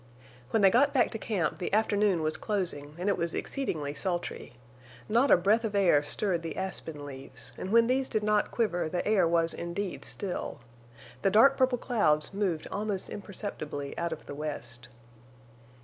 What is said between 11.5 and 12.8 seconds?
purple clouds moved